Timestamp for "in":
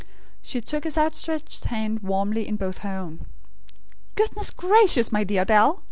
2.47-2.55